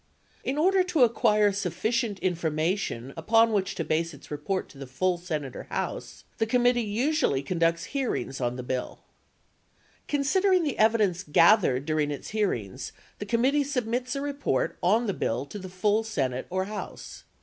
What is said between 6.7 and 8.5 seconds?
usually conducts hearings